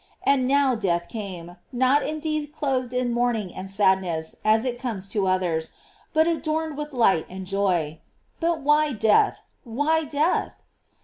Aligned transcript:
And 0.23 0.47
now 0.47 0.73
death 0.73 1.07
came, 1.07 1.57
not 1.71 2.01
indeed 2.01 2.51
clothed 2.51 2.91
in 2.91 3.13
mourning 3.13 3.53
and 3.53 3.69
sadness, 3.69 4.35
as 4.43 4.65
it 4.65 4.79
comes 4.79 5.07
to 5.09 5.27
others, 5.27 5.69
but 6.11 6.27
adorned 6.27 6.75
with 6.75 6.91
light 6.91 7.27
and 7.29 7.45
joy. 7.45 7.99
But 8.39 8.61
why 8.61 8.93
death, 8.93 9.43
why 9.63 10.05
death? 10.05 10.63